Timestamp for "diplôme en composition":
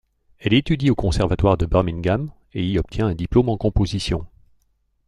3.13-4.25